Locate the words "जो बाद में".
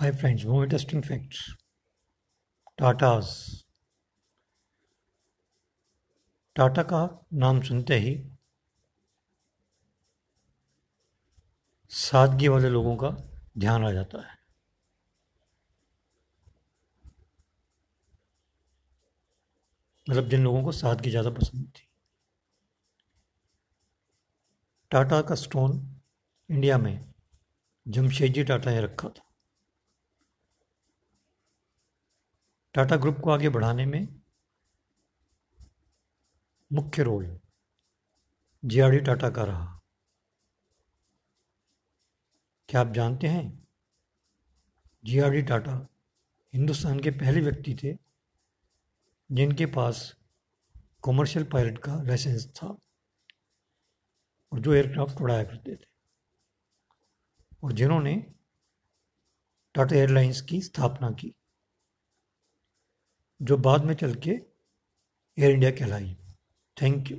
63.42-63.94